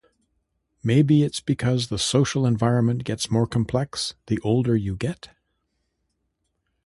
[0.81, 5.29] Maybe it's because the social environment gets more complex the older you get?